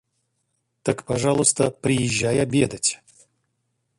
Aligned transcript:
Так, 0.81 1.03
пожалуйста, 1.05 1.69
приезжай 1.69 2.39
обедать. 2.41 3.03